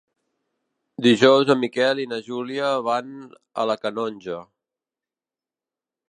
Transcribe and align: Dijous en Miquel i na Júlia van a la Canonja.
Dijous 1.07 1.51
en 1.53 1.59
Miquel 1.63 2.01
i 2.03 2.07
na 2.13 2.17
Júlia 2.29 2.71
van 2.87 3.11
a 3.63 3.67
la 3.73 3.75
Canonja. 3.83 4.39